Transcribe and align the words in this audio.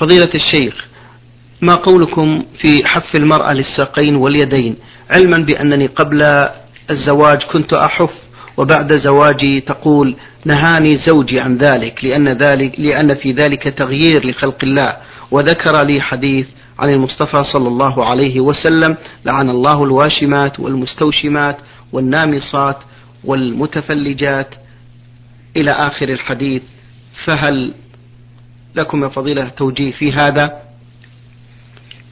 فضيلة 0.00 0.30
الشيخ 0.34 0.86
ما 1.62 1.74
قولكم 1.74 2.44
في 2.58 2.76
حف 2.84 3.14
المرأة 3.18 3.52
للساقين 3.52 4.16
واليدين؟ 4.16 4.76
علما 5.16 5.36
بأنني 5.36 5.86
قبل 5.86 6.22
الزواج 6.90 7.42
كنت 7.42 7.72
أحف 7.74 8.10
وبعد 8.56 8.92
زواجي 8.98 9.60
تقول 9.60 10.16
نهاني 10.44 10.98
زوجي 11.06 11.40
عن 11.40 11.56
ذلك 11.56 12.04
لأن 12.04 12.28
ذلك 12.28 12.80
لأن 12.80 13.14
في 13.14 13.32
ذلك 13.32 13.62
تغيير 13.62 14.26
لخلق 14.26 14.58
الله. 14.62 14.96
وذكر 15.30 15.86
لي 15.86 16.00
حديث 16.00 16.46
عن 16.78 16.88
المصطفى 16.90 17.42
صلى 17.54 17.68
الله 17.68 18.04
عليه 18.04 18.40
وسلم 18.40 18.96
لعن 19.26 19.50
الله 19.50 19.84
الواشمات 19.84 20.60
والمستوشمات 20.60 21.56
والنامصات 21.92 22.76
والمتفلجات 23.24 24.54
إلى 25.56 25.70
آخر 25.70 26.08
الحديث 26.08 26.62
فهل 27.24 27.74
لكم 28.74 29.04
يا 29.04 29.08
فضيلة 29.08 29.48
توجيه 29.48 29.92
في 29.92 30.12
هذا. 30.12 30.62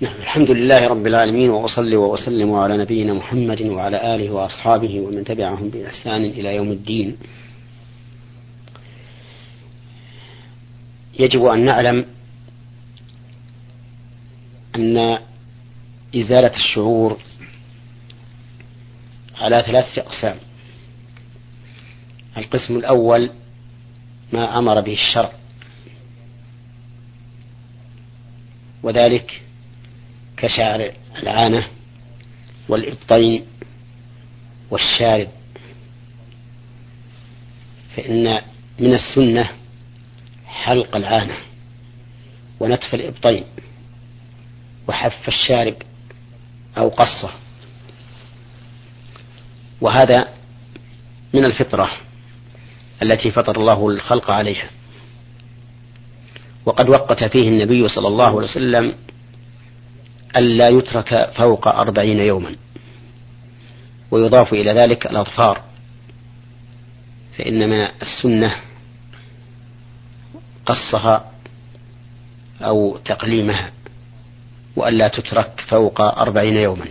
نعم 0.01 0.17
الحمد 0.17 0.51
لله 0.51 0.89
رب 0.89 1.07
العالمين 1.07 1.51
وأصلي 1.51 1.97
وأسلم 1.97 2.55
على 2.55 2.77
نبينا 2.77 3.13
محمد 3.13 3.63
وعلى 3.63 4.15
آله 4.15 4.31
وأصحابه 4.31 5.01
ومن 5.01 5.25
تبعهم 5.25 5.69
بإحسان 5.69 6.25
إلى 6.25 6.55
يوم 6.55 6.73
الدين. 6.73 7.17
يجب 11.19 11.45
أن 11.45 11.65
نعلم 11.65 12.07
أن 14.77 15.19
إزالة 16.17 16.57
الشعور 16.57 17.19
على 19.41 19.63
ثلاثة 19.67 20.03
أقسام. 20.03 20.37
القسم 22.37 22.77
الأول 22.77 23.31
ما 24.33 24.59
أمر 24.59 24.81
به 24.81 24.93
الشرع. 24.93 25.33
وذلك 28.87 29.43
كشعر 30.37 30.93
العانة 31.23 31.67
والإبطين 32.69 33.47
والشارب. 34.71 35.29
فإن 37.97 38.41
من 38.79 38.95
السنة 38.95 39.49
حلق 40.47 40.97
العانة 40.97 41.35
ونتف 42.61 42.95
الإبطين 42.95 43.45
وحف 44.89 45.29
الشارب 45.29 45.75
أو 46.79 46.89
قصه. 46.89 47.31
وهذا 49.81 50.29
من 51.35 51.45
الفطرة 51.45 51.91
التي 53.03 53.31
فطر 53.31 53.61
الله 53.61 53.89
الخلق 53.89 54.31
عليها. 54.31 54.71
وقد 56.67 56.89
وقت 56.89 57.25
فيه 57.25 57.49
النبي 57.49 57.89
صلى 57.89 58.09
الله 58.09 58.27
عليه 58.27 58.37
وسلم 58.37 58.95
ألا 60.37 60.69
يترك 60.69 61.31
فوق 61.37 61.69
أربعين 61.69 62.19
يوما 62.21 62.57
ويضاف 64.11 64.53
إلى 64.53 64.73
ذلك 64.73 65.07
الأظفار 65.07 65.61
فإن 67.39 67.69
من 67.71 67.89
السنة 68.03 68.57
قصها 70.67 71.33
أو 72.61 72.99
تقليمها 73.05 73.73
وألا 74.77 75.09
تترك 75.09 75.65
فوق 75.69 76.01
أربعين 76.01 76.57
يوما. 76.57 76.87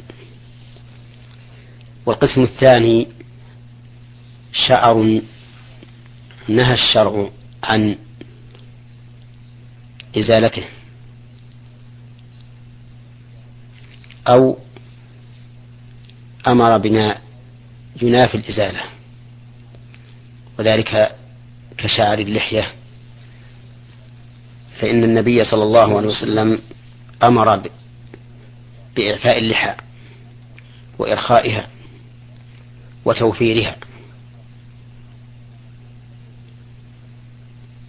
والقسم 2.06 2.44
الثاني 2.44 3.08
شعر 4.54 5.22
نهى 6.48 6.74
الشرع 6.74 7.30
عن 7.64 7.98
إزالته. 10.18 10.64
أو 14.28 14.58
أمر 16.48 16.78
بما 16.78 17.18
ينافي 18.02 18.36
الإزالة. 18.38 18.82
وذلك 20.60 21.16
كشعر 21.78 22.20
اللحية. 22.20 22.72
فإن 24.80 25.04
النبي 25.04 25.44
صلى 25.44 25.64
الله 25.64 25.98
عليه 25.98 26.08
وسلم 26.08 26.62
أمر 27.24 27.70
بإعفاء 28.96 29.38
اللحى 29.38 29.76
وإرخائها 31.00 31.68
وتوفيرها. 33.06 33.76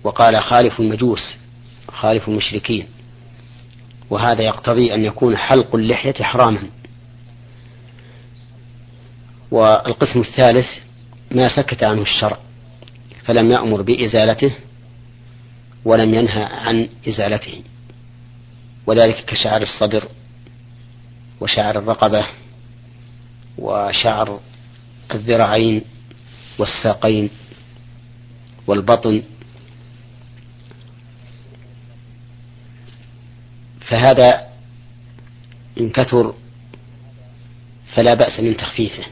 وقال 0.04 0.42
خالف 0.42 0.80
المجوس 0.80 1.36
خالف 2.00 2.28
المشركين. 2.28 2.86
وهذا 4.10 4.42
يقتضي 4.42 4.94
أن 4.94 5.04
يكون 5.04 5.36
حلق 5.36 5.74
اللحية 5.74 6.22
حراما. 6.22 6.62
والقسم 9.50 10.20
الثالث 10.20 10.66
ما 11.30 11.48
سكت 11.48 11.82
عنه 11.84 12.02
الشرع 12.02 12.38
فلم 13.24 13.52
يأمر 13.52 13.82
بإزالته 13.82 14.52
ولم 15.84 16.14
ينهى 16.14 16.42
عن 16.42 16.88
إزالته. 17.08 17.62
وذلك 18.86 19.24
كشعر 19.24 19.62
الصدر 19.62 20.08
وشعر 21.40 21.78
الرقبة 21.78 22.26
وشعر 23.58 24.40
الذراعين 25.14 25.82
والساقين 26.58 27.30
والبطن 28.66 29.22
فهذا 33.88 34.46
إن 35.80 35.90
كثر 35.90 36.34
فلا 37.94 38.14
بأس 38.14 38.40
من 38.40 38.56
تخفيفه 38.56 39.04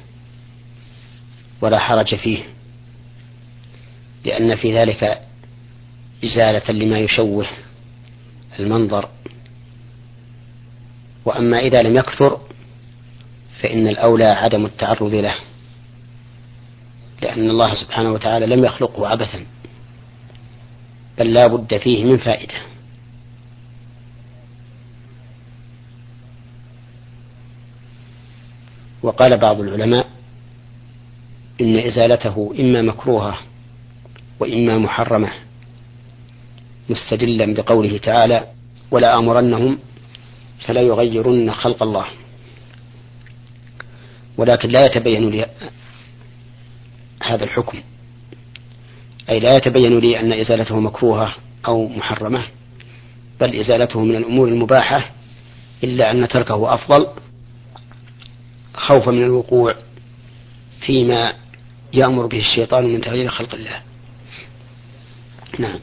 ولا 1.61 1.79
حرج 1.79 2.15
فيه 2.15 2.43
لأن 4.25 4.57
في 4.57 4.79
ذلك 4.79 5.21
إزالة 6.25 6.73
لما 6.73 6.99
يشوه 6.99 7.47
المنظر. 8.59 9.09
وأما 11.25 11.59
إذا 11.59 11.83
لم 11.83 11.97
يكثر 11.97 12.41
فإن 13.61 13.89
الأولى 13.89 14.25
عدم 14.25 14.67
التعرض 14.67 15.15
له 15.15 15.34
لأن 17.23 17.51
الله 17.51 17.75
سبحانه 17.75 18.13
وتعالى 18.13 18.47
لم 18.47 18.65
يخلقه 18.65 19.09
عبثا 19.09 19.47
بل 21.19 21.33
لا 21.33 21.47
بد 21.47 21.77
فيه 21.77 22.05
من 22.05 22.17
فائدة. 22.17 22.55
وقال 29.04 29.37
بعض 29.37 29.60
العلماء 29.60 30.06
إن 31.60 31.78
إزالته 31.78 32.54
إما 32.60 32.82
مكروهة 32.82 33.38
وإما 34.41 34.78
محرمة 34.78 35.32
مستدلا 36.91 37.54
بقوله 37.54 37.98
تعالى 37.98 38.44
ولا 38.91 39.19
آمرنهم 39.19 39.78
فلا 40.66 40.81
يغيرن 40.81 41.53
خلق 41.53 41.82
الله. 41.82 42.06
ولكن 44.37 44.69
لا 44.69 44.87
يتبين 44.87 45.31
لي 45.31 45.47
هذا 47.22 47.44
الحكم. 47.44 47.82
أي 49.28 49.41
لا 49.41 49.56
يتبين 49.56 49.98
لي 49.98 50.21
أن 50.21 50.32
إزالته 50.32 50.81
مكروهة 50.81 51.34
أو 51.66 51.88
محرمة 51.88 52.44
بل 53.41 53.60
إزالته 53.60 54.00
من 54.00 54.16
الأمور 54.16 54.48
المباحة 54.48 55.10
إلا 55.84 56.10
أن 56.10 56.28
تركه 56.28 56.75
أفضل 56.75 57.06
خوفا 58.75 59.11
من 59.11 59.23
الوقوع 59.23 59.75
فيما 60.81 61.33
يأمر 61.93 62.27
به 62.27 62.39
الشيطان 62.39 62.85
من 62.85 63.01
تغيير 63.01 63.29
خلق 63.29 63.55
الله. 63.55 63.81
نعم. 65.59 65.79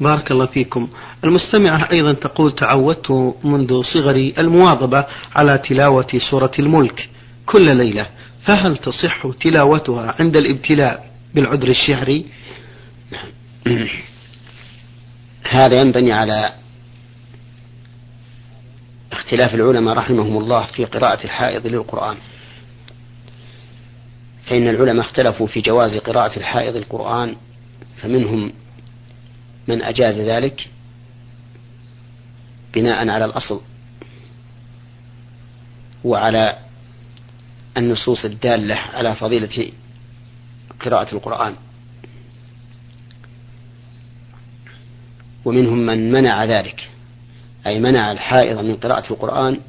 بارك 0.00 0.30
الله 0.30 0.46
فيكم. 0.46 0.88
المستمعة 1.24 1.88
أيضا 1.92 2.12
تقول 2.12 2.54
تعودت 2.54 3.34
منذ 3.44 3.82
صغري 3.82 4.34
المواظبة 4.38 5.06
على 5.36 5.58
تلاوة 5.58 6.06
سورة 6.30 6.52
الملك 6.58 7.08
كل 7.46 7.76
ليلة. 7.76 8.06
فهل 8.46 8.76
تصح 8.76 9.26
تلاوتها 9.40 10.14
عند 10.20 10.36
الابتلاء 10.36 11.10
بالعذر 11.34 11.68
الشهري؟ 11.68 12.26
نعم. 13.12 13.28
هذا 15.50 15.80
ينبني 15.80 16.12
على 16.12 16.52
اختلاف 19.12 19.54
العلماء 19.54 19.94
رحمهم 19.94 20.38
الله 20.38 20.64
في 20.64 20.84
قراءة 20.84 21.24
الحائض 21.24 21.66
للقرآن. 21.66 22.16
فإن 24.46 24.68
العلماء 24.68 25.06
اختلفوا 25.06 25.46
في 25.46 25.60
جواز 25.60 25.96
قراءة 25.96 26.38
الحائض 26.38 26.76
القرآن 26.76 27.36
فمنهم 27.96 28.52
من 29.68 29.82
أجاز 29.82 30.18
ذلك 30.18 30.68
بناء 32.74 33.08
على 33.08 33.24
الأصل 33.24 33.60
وعلى 36.04 36.58
النصوص 37.76 38.24
الدالة 38.24 38.74
على 38.74 39.14
فضيلة 39.14 39.72
قراءة 40.80 41.14
القرآن. 41.14 41.54
ومنهم 45.44 45.78
من 45.78 46.12
منع 46.12 46.44
ذلك. 46.44 46.88
أي 47.66 47.80
منع 47.80 48.12
الحائض 48.12 48.58
من 48.58 48.76
قراءة 48.76 49.12
القرآن 49.12 49.60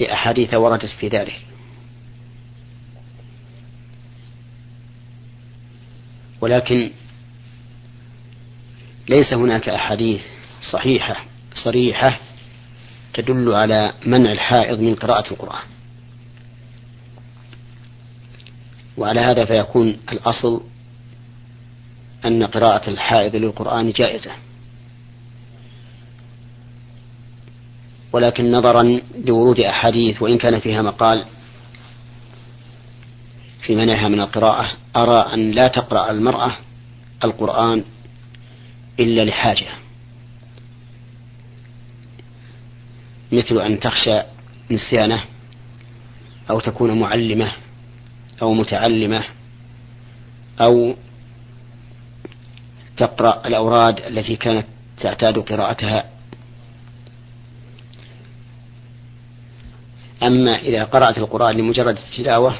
لأحاديث 0.00 0.54
وردت 0.54 0.86
في 0.86 1.08
ذلك. 1.08 1.40
ولكن 6.40 6.90
ليس 9.08 9.32
هناك 9.32 9.68
أحاديث 9.68 10.22
صحيحة 10.70 11.24
صريحة 11.54 12.18
تدل 13.14 13.52
على 13.54 13.92
منع 14.06 14.32
الحائض 14.32 14.80
من 14.80 14.94
قراءة 14.94 15.30
القرآن. 15.30 15.64
وعلى 18.96 19.20
هذا 19.20 19.44
فيكون 19.44 19.96
الأصل 20.12 20.62
أن 22.24 22.42
قراءة 22.42 22.90
الحائض 22.90 23.36
للقرآن 23.36 23.92
جائزة. 23.92 24.30
ولكن 28.14 28.52
نظرا 28.52 29.00
لورود 29.24 29.60
أحاديث 29.60 30.22
وإن 30.22 30.38
كان 30.38 30.60
فيها 30.60 30.82
مقال 30.82 31.24
في 33.60 33.76
منعها 33.76 34.08
من 34.08 34.20
القراءة 34.20 34.72
أرى 34.96 35.34
أن 35.34 35.50
لا 35.50 35.68
تقرأ 35.68 36.10
المرأة 36.10 36.56
القرآن 37.24 37.84
إلا 39.00 39.24
لحاجة. 39.24 39.66
مثل 43.32 43.58
أن 43.58 43.80
تخشى 43.80 44.22
نسيانة 44.70 45.24
أو 46.50 46.60
تكون 46.60 47.00
معلمة 47.00 47.52
أو 48.42 48.54
متعلمة 48.54 49.24
أو 50.60 50.94
تقرأ 52.96 53.46
الأوراد 53.46 54.00
التي 54.00 54.36
كانت 54.36 54.66
تعتاد 55.00 55.38
قراءتها 55.38 56.13
أما 60.22 60.58
إذا 60.58 60.84
قرأت 60.84 61.18
القرآن 61.18 61.56
لمجرد 61.56 61.98
التلاوة 61.98 62.58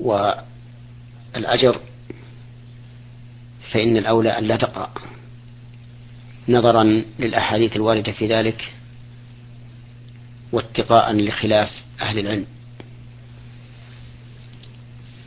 والأجر 0.00 1.80
فإن 3.72 3.96
الأولى 3.96 4.38
أن 4.38 4.44
لا 4.44 4.56
تقرأ. 4.56 4.90
نظرا 6.48 6.84
للأحاديث 7.18 7.76
الواردة 7.76 8.12
في 8.12 8.26
ذلك 8.26 8.72
واتقاء 10.52 11.12
لخلاف 11.12 11.70
أهل 12.00 12.18
العلم. 12.18 12.46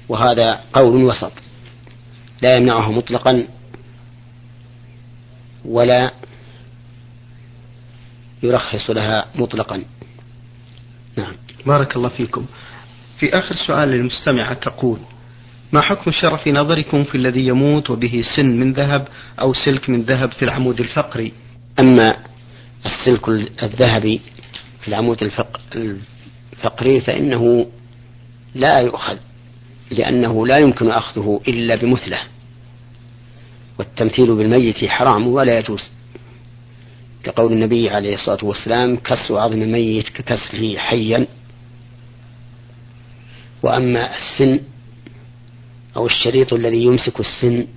وهذا 0.10 0.64
قول 0.74 1.04
وسط. 1.04 1.32
لا 2.42 2.58
يمنعه 2.58 2.92
مطلقا 2.92 3.48
ولا 5.66 6.12
يرخص 8.44 8.90
لها 8.90 9.26
مطلقا. 9.36 9.84
نعم. 11.20 11.34
بارك 11.66 11.96
الله 11.96 12.10
فيكم. 12.10 12.46
في 13.20 13.30
آخر 13.38 13.56
سؤال 13.68 13.90
للمستمعة 13.90 14.54
تقول 14.54 15.00
ما 15.74 15.82
حكم 15.82 16.10
الشرع 16.10 16.36
في 16.36 16.52
نظركم 16.52 17.04
في 17.04 17.16
الذي 17.16 17.48
يموت 17.48 17.90
وبه 17.90 18.24
سن 18.36 18.60
من 18.60 18.74
ذهب 18.74 19.08
أو 19.40 19.54
سلك 19.54 19.90
من 19.90 20.02
ذهب 20.02 20.32
في 20.32 20.46
العمود 20.46 20.80
الفقري؟ 20.80 21.32
أما 21.80 22.16
السلك 22.86 23.30
الذهبي 23.64 24.22
في 24.82 24.88
العمود 24.88 25.32
الفقري 26.56 27.02
فإنه 27.02 27.68
لا 28.56 28.80
يؤخذ 28.80 29.18
لأنه 29.92 30.48
لا 30.48 30.58
يمكن 30.58 30.92
أخذه 30.92 31.42
إلا 31.48 31.76
بمثلة 31.76 32.20
والتمثيل 33.80 34.36
بالميت 34.36 34.86
حرام 34.86 35.28
ولا 35.28 35.60
يجوز. 35.60 35.92
لقول 37.28 37.54
النبي 37.54 37.90
عليه 37.90 38.16
الصلاة 38.16 38.46
والسلام 38.46 38.98
كسر 38.98 39.38
عظم 39.38 39.62
الميت 39.62 40.10
ككسره 40.10 40.78
حيا. 40.78 41.28
وأما 43.64 44.16
السن 44.16 44.60
أو 45.96 46.06
الشريط 46.06 46.54
الذي 46.54 46.84
يمسك 46.84 47.20
السن 47.20 47.68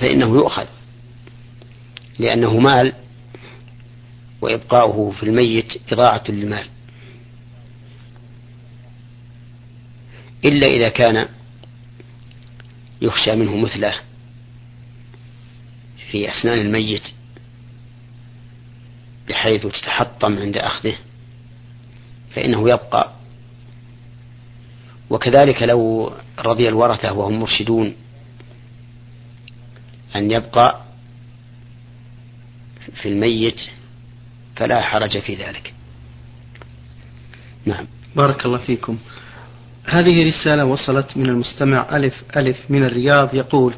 فإنه 0.00 0.26
يؤخذ 0.26 0.66
لأنه 2.18 2.58
مال 2.58 2.92
وإبقاؤه 4.40 5.10
في 5.10 5.22
الميت 5.22 5.92
إضاعة 5.92 6.24
للمال. 6.28 6.64
إلا 10.44 10.66
إذا 10.66 10.88
كان 10.88 11.28
يخشى 13.02 13.36
منه 13.36 13.56
مثله 13.56 13.94
في 16.10 16.28
أسنان 16.28 16.58
الميت 16.58 17.02
بحيث 19.28 19.66
تتحطم 19.66 20.38
عند 20.38 20.56
أخذه 20.56 20.94
فإنه 22.34 22.70
يبقى. 22.70 23.12
وكذلك 25.10 25.62
لو 25.62 26.12
رضي 26.38 26.68
الورثة 26.68 27.12
وهم 27.12 27.40
مرشدون 27.40 27.94
أن 30.16 30.30
يبقى 30.30 30.80
في 33.02 33.08
الميت 33.08 33.60
فلا 34.56 34.80
حرج 34.80 35.18
في 35.18 35.34
ذلك. 35.34 35.74
نعم. 37.66 37.86
بارك 38.16 38.46
الله 38.46 38.58
فيكم. 38.58 38.98
هذه 39.84 40.28
رسالة 40.28 40.64
وصلت 40.64 41.16
من 41.16 41.26
المستمع 41.26 41.96
ألف 41.96 42.14
ألف 42.36 42.70
من 42.70 42.84
الرياض 42.84 43.34
يقول 43.34 43.74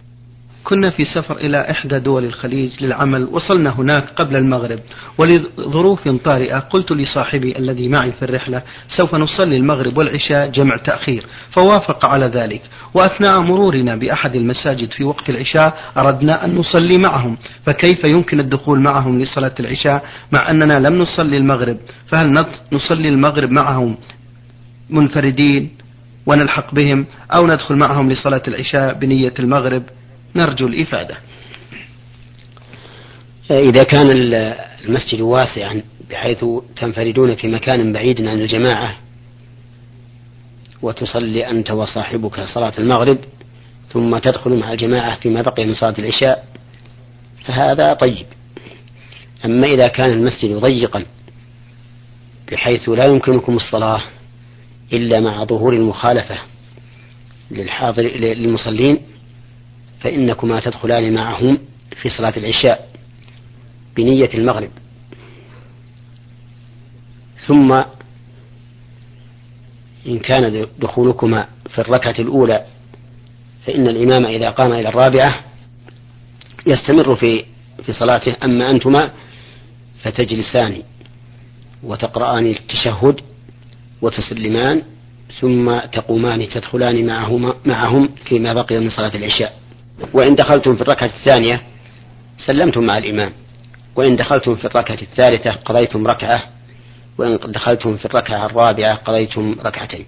كنا 0.64 0.90
في 0.90 1.04
سفر 1.04 1.36
إلى 1.36 1.70
إحدى 1.70 1.98
دول 1.98 2.24
الخليج 2.24 2.84
للعمل 2.84 3.24
وصلنا 3.24 3.70
هناك 3.70 4.08
قبل 4.16 4.36
المغرب. 4.36 4.78
ولظروف 5.18 6.08
طارئة 6.08 6.58
قلت 6.58 6.92
لصاحبي 6.92 7.58
الذي 7.58 7.88
معي 7.88 8.12
في 8.12 8.24
الرحلة 8.24 8.62
سوف 8.88 9.14
نصلي 9.14 9.56
المغرب 9.56 9.98
والعشاء 9.98 10.50
جمع 10.50 10.76
تأخير. 10.76 11.26
فوافق 11.50 12.06
على 12.06 12.26
ذلك. 12.26 12.62
وأثناء 12.94 13.40
مرورنا 13.40 13.96
بأحد 13.96 14.36
المساجد 14.36 14.90
في 14.90 15.04
وقت 15.04 15.30
العشاء 15.30 15.78
أردنا 15.96 16.44
أن 16.44 16.54
نصلي 16.54 16.98
معهم. 16.98 17.36
فكيف 17.66 18.08
يمكن 18.08 18.40
الدخول 18.40 18.80
معهم 18.80 19.20
لصلاة 19.20 19.54
العشاء 19.60 20.04
مع 20.32 20.50
أننا 20.50 20.88
لم 20.88 20.98
نصلي 20.98 21.36
المغرب؟ 21.36 21.76
فهل 22.06 22.34
نصلي 22.72 23.08
المغرب 23.08 23.50
معهم 23.50 23.96
منفردين 24.90 25.70
ونلحق 26.26 26.74
بهم 26.74 27.06
أو 27.36 27.46
ندخل 27.46 27.76
معهم 27.76 28.10
لصلاة 28.12 28.42
العشاء 28.48 28.94
بنية 28.94 29.34
المغرب؟ 29.38 29.82
نرجو 30.36 30.66
الإفادة. 30.66 31.16
إذا 33.50 33.82
كان 33.82 34.06
المسجد 34.10 35.20
واسعا 35.20 35.82
بحيث 36.10 36.44
تنفردون 36.76 37.34
في 37.34 37.48
مكان 37.48 37.92
بعيد 37.92 38.26
عن 38.26 38.40
الجماعة 38.40 38.96
وتصلي 40.82 41.50
أنت 41.50 41.70
وصاحبك 41.70 42.40
صلاة 42.40 42.72
المغرب 42.78 43.18
ثم 43.88 44.18
تدخل 44.18 44.50
مع 44.50 44.72
الجماعة 44.72 45.20
فيما 45.20 45.42
بقي 45.42 45.64
من 45.64 45.74
صلاة 45.74 45.94
العشاء 45.98 46.44
فهذا 47.44 47.94
طيب. 47.94 48.26
أما 49.44 49.66
إذا 49.66 49.88
كان 49.88 50.12
المسجد 50.12 50.56
ضيقا 50.56 51.04
بحيث 52.52 52.88
لا 52.88 53.04
يمكنكم 53.04 53.56
الصلاة 53.56 54.02
إلا 54.92 55.20
مع 55.20 55.44
ظهور 55.44 55.72
المخالفة 55.72 56.38
للحاضر 57.50 58.02
للمصلين 58.02 58.98
فإنكما 60.00 60.60
تدخلان 60.60 61.14
معهم 61.14 61.58
في 62.02 62.10
صلاة 62.10 62.32
العشاء 62.36 62.88
بنية 63.96 64.30
المغرب. 64.34 64.70
ثم 67.46 67.72
إن 70.06 70.18
كان 70.18 70.66
دخولكما 70.78 71.48
في 71.70 71.80
الركعة 71.80 72.14
الأولى 72.18 72.64
فإن 73.66 73.88
الإمام 73.88 74.26
إذا 74.26 74.50
قام 74.50 74.72
إلى 74.72 74.88
الرابعة 74.88 75.44
يستمر 76.66 77.16
في 77.16 77.44
في 77.84 77.92
صلاته. 77.92 78.36
أما 78.44 78.70
أنتما 78.70 79.10
فتجلسان 80.02 80.82
وتقرآن 81.82 82.46
التشهد 82.46 83.20
وتسلمان 84.02 84.82
ثم 85.40 85.78
تقومان 85.78 86.48
تدخلان 86.48 87.06
معهما 87.06 87.54
معهم 87.66 88.08
فيما 88.24 88.52
بقي 88.52 88.78
من 88.78 88.90
صلاة 88.90 89.14
العشاء. 89.14 89.59
وإن 90.12 90.34
دخلتم 90.34 90.76
في 90.76 90.82
الركعة 90.82 91.06
الثانية 91.06 91.62
سلمتم 92.38 92.84
مع 92.84 92.98
الإمام. 92.98 93.32
وإن 93.96 94.16
دخلتم 94.16 94.56
في 94.56 94.64
الركعة 94.64 94.98
الثالثة 95.02 95.50
قضيتم 95.50 96.06
ركعة. 96.06 96.42
وإن 97.18 97.36
دخلتم 97.36 97.96
في 97.96 98.04
الركعة 98.04 98.46
الرابعة 98.46 98.94
قضيتم 98.94 99.56
ركعتين. 99.64 100.06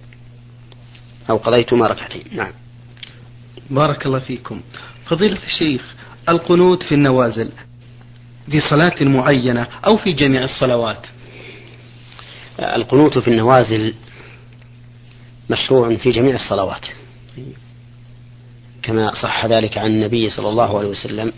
أو 1.29 1.37
قضيتما 1.37 1.87
ركعتين. 1.87 2.23
نعم. 2.31 2.51
بارك 3.69 4.05
الله 4.05 4.19
فيكم. 4.19 4.61
فضيلة 5.05 5.37
الشيخ 5.45 5.93
القنوت 6.29 6.83
في 6.83 6.95
النوازل 6.95 7.51
في 8.51 8.61
صلاة 8.61 9.03
معينة 9.03 9.67
أو 9.85 9.97
في 9.97 10.13
جميع 10.13 10.43
الصلوات؟ 10.43 11.07
القنوت 12.59 13.17
في 13.17 13.27
النوازل 13.27 13.93
مشروع 15.49 15.95
في 15.95 16.11
جميع 16.11 16.35
الصلوات. 16.35 16.85
كما 18.83 19.13
صح 19.13 19.45
ذلك 19.45 19.77
عن 19.77 19.85
النبي 19.85 20.29
صلى 20.29 20.49
الله 20.49 20.77
عليه 20.77 20.87
وسلم 20.87 21.33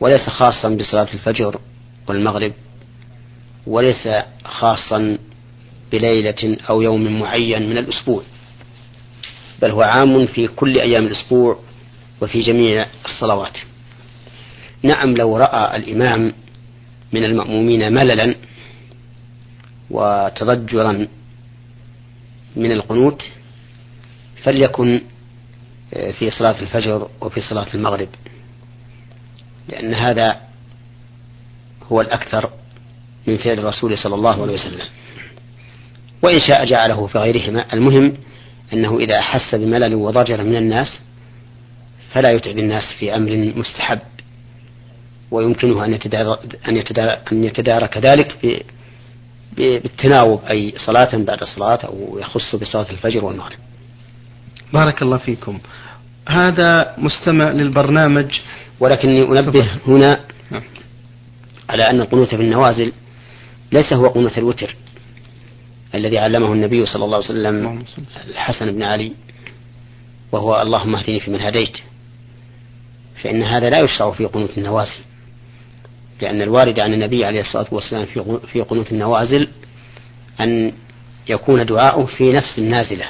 وليس 0.00 0.28
خاصا 0.28 0.68
بصلاة 0.68 1.08
الفجر 1.14 1.60
والمغرب 2.08 2.52
وليس 3.66 4.08
خاصا 4.44 5.18
بليلة 5.92 6.56
أو 6.70 6.82
يوم 6.82 7.20
معين 7.20 7.70
من 7.70 7.78
الأسبوع 7.78 8.22
بل 9.62 9.70
هو 9.70 9.82
عام 9.82 10.26
في 10.26 10.46
كل 10.46 10.78
أيام 10.78 11.06
الأسبوع 11.06 11.58
وفي 12.20 12.40
جميع 12.40 12.86
الصلوات. 13.04 13.58
نعم 14.82 15.16
لو 15.16 15.36
رأى 15.36 15.76
الإمام 15.76 16.32
من 17.12 17.24
المأمومين 17.24 17.92
مللا 17.92 18.34
وتضجرا 19.90 21.08
من 22.56 22.72
القنوت 22.72 23.22
فليكن 24.42 25.00
في 25.90 26.30
صلاة 26.30 26.60
الفجر 26.60 27.08
وفي 27.20 27.40
صلاة 27.40 27.66
المغرب. 27.74 28.08
لأن 29.68 29.94
هذا 29.94 30.40
هو 31.92 32.00
الأكثر 32.00 32.50
من 33.26 33.36
فعل 33.36 33.58
الرسول 33.58 33.98
صلى 33.98 34.14
الله 34.14 34.42
عليه 34.42 34.52
وسلم. 34.52 34.80
وإن 36.22 36.40
شاء 36.48 36.64
جعله 36.64 37.06
في 37.06 37.18
غيرهما. 37.18 37.64
المهم 37.72 38.16
أنه 38.72 38.98
إذا 38.98 39.18
أحس 39.18 39.54
بملل 39.54 39.94
وضجر 39.94 40.42
من 40.42 40.56
الناس 40.56 40.98
فلا 42.12 42.30
يتعب 42.30 42.58
الناس 42.58 42.84
في 42.98 43.14
أمر 43.14 43.52
مستحب. 43.56 43.98
ويمكنه 45.30 45.84
أن 45.84 45.94
يتدارك, 45.94 46.58
أن 46.68 46.76
يتدارك, 46.76 47.32
أن 47.32 47.44
يتدارك 47.44 47.96
ذلك 47.96 48.62
بالتناوب 49.56 50.44
أي 50.44 50.74
صلاة 50.76 51.16
بعد 51.16 51.44
صلاة 51.44 51.76
أو 51.76 52.18
يخص 52.18 52.56
بصلاة 52.56 52.86
الفجر 52.90 53.24
والمغرب. 53.24 53.58
بارك 54.72 55.02
الله 55.02 55.16
فيكم. 55.16 55.58
هذا 56.28 56.94
مستمع 56.98 57.50
للبرنامج. 57.50 58.40
ولكني 58.80 59.22
أنبه 59.22 59.70
هنا 59.86 60.20
نعم. 60.50 60.62
على 61.70 61.90
أن 61.90 62.00
القنوت 62.00 62.28
في 62.34 62.42
النوازل 62.42 62.92
ليس 63.72 63.92
هو 63.92 64.08
قنوت 64.08 64.38
الوتر 64.38 64.76
الذي 65.94 66.18
علمه 66.18 66.52
النبي 66.52 66.86
صلى 66.86 67.04
الله 67.04 67.16
عليه 67.16 67.26
وسلم 67.26 67.84
الحسن 68.28 68.72
بن 68.72 68.82
علي 68.82 69.12
وهو 70.32 70.62
اللهم 70.62 70.96
اهدني 70.96 71.20
فيمن 71.20 71.40
هديت. 71.40 71.76
فإن 73.22 73.42
هذا 73.42 73.70
لا 73.70 73.80
يشرع 73.80 74.10
في 74.10 74.24
قنوت 74.24 74.58
النوازل 74.58 75.00
لأن 76.22 76.42
الوارد 76.42 76.80
عن 76.80 76.94
النبي 76.94 77.24
عليه 77.24 77.40
الصلاة 77.40 77.66
والسلام 77.72 78.06
في 78.52 78.60
قنوت 78.60 78.92
النوازل 78.92 79.48
أن 80.40 80.72
يكون 81.28 81.66
دعاؤه 81.66 82.06
في 82.06 82.32
نفس 82.32 82.58
النازلة. 82.58 83.06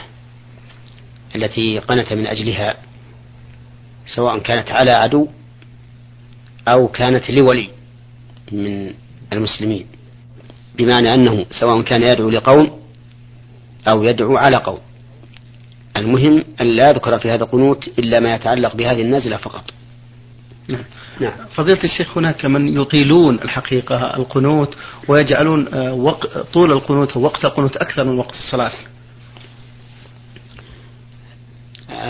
التي 1.35 1.79
قنت 1.79 2.13
من 2.13 2.27
أجلها 2.27 2.77
سواء 4.07 4.39
كانت 4.39 4.71
على 4.71 4.91
عدو 4.91 5.29
أو 6.69 6.89
كانت 6.89 7.31
لولي 7.31 7.69
من 8.53 8.93
المسلمين 9.33 9.87
بمعنى 10.79 11.15
أنه 11.15 11.47
سواء 11.51 11.83
كان 11.83 12.03
يدعو 12.03 12.31
لقوم 12.31 12.81
أو 13.89 14.05
يدعو 14.05 14.37
على 14.37 14.57
قوم 14.57 14.79
المهم 15.97 16.45
أن 16.61 16.67
لا 16.67 16.91
يذكر 16.91 17.19
في 17.19 17.31
هذا 17.31 17.45
القنوت 17.45 17.89
إلا 17.99 18.21
ما 18.21 18.35
يتعلق 18.35 18.77
بهذه 18.77 19.03
النازلة 19.03 19.37
فقط 19.37 19.71
نعم. 20.69 20.85
نعم. 21.21 21.33
فضيلة 21.55 21.85
الشيخ 21.85 22.19
هناك 22.19 22.45
من 22.45 22.81
يطيلون 22.81 23.35
الحقيقة 23.35 24.17
القنوت 24.17 24.77
ويجعلون 25.09 25.75
آه،. 25.75 26.17
طول 26.53 26.73
القنوت 26.73 27.17
ووقت 27.17 27.45
القنوت 27.45 27.77
أكثر 27.77 28.05
من 28.05 28.19
وقت 28.19 28.35
الصلاة 28.35 28.73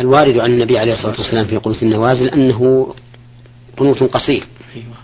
الوارد 0.00 0.38
عن 0.38 0.52
النبي 0.52 0.78
عليه 0.78 0.92
الصلاة 0.92 1.12
والسلام 1.12 1.46
في 1.46 1.56
قنوت 1.56 1.82
النوازل 1.82 2.28
أنه 2.28 2.94
قنوت 3.76 4.02
قصير. 4.02 4.44
أيوة. 4.76 4.96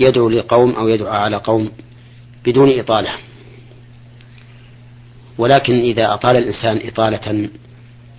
يدعو 0.00 0.28
لقوم 0.28 0.70
أو 0.70 0.88
يدعو 0.88 1.08
على 1.08 1.36
قوم 1.36 1.70
بدون 2.44 2.78
إطالة. 2.78 3.10
ولكن 5.38 5.80
إذا 5.80 6.14
أطال 6.14 6.36
الإنسان 6.36 6.80
إطالة 6.88 7.48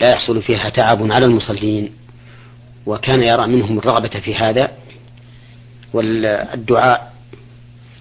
لا 0.01 0.11
يحصل 0.11 0.41
فيها 0.41 0.69
تعب 0.69 1.11
على 1.11 1.25
المصلين 1.25 1.91
وكان 2.85 3.23
يرى 3.23 3.47
منهم 3.47 3.77
الرغبة 3.77 4.19
في 4.19 4.35
هذا 4.35 4.71
والدعاء 5.93 7.13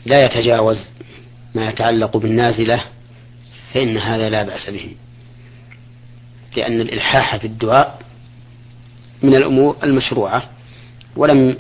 لا 0.07 0.25
يتجاوز 0.25 0.79
ما 1.55 1.69
يتعلق 1.69 2.17
بالنازلة 2.17 2.85
فإن 3.75 3.99
هذا 3.99 4.31
لا 4.31 4.43
بأس 4.43 4.71
به. 4.71 4.95
لأن 6.57 6.81
الإلحاح 6.81 7.37
في 7.37 7.47
الدعاء 7.47 7.99
من 9.23 9.35
الأمور 9.35 9.77
المشروعة 9.83 10.51
ولم 11.17 11.57